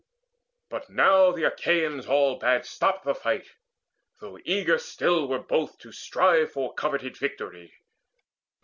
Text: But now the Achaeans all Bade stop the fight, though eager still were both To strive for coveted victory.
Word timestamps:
But 0.67 0.89
now 0.89 1.31
the 1.31 1.43
Achaeans 1.43 2.07
all 2.07 2.39
Bade 2.39 2.65
stop 2.65 3.03
the 3.03 3.13
fight, 3.13 3.45
though 4.19 4.39
eager 4.43 4.79
still 4.79 5.27
were 5.27 5.37
both 5.37 5.77
To 5.77 5.91
strive 5.91 6.51
for 6.53 6.73
coveted 6.73 7.15
victory. 7.17 7.71